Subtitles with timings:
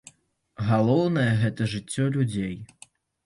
[0.69, 2.57] Галоўнае гэта жыццё людзей.